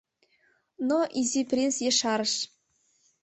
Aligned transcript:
Но 0.87 0.99
Изи 1.19 1.41
принц 1.49 1.75
ешарыш: 1.89 2.33